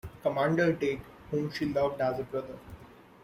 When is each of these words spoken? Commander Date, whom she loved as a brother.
Commander 0.23 0.73
Date, 0.73 1.03
whom 1.29 1.51
she 1.51 1.65
loved 1.67 2.01
as 2.01 2.17
a 2.17 2.23
brother. 2.23 2.57